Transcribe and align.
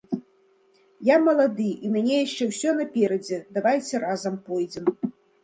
Я 1.09 1.17
малады, 1.25 1.67
і 1.73 1.89
ў 1.89 1.91
мяне 1.97 2.15
яшчэ 2.25 2.43
ўсё 2.53 2.69
наперадзе, 2.81 3.37
давайце 3.59 4.03
разам 4.07 4.43
пойдзем. 4.51 4.85